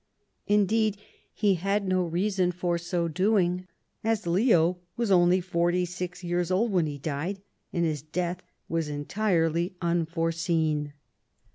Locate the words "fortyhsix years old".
5.39-6.71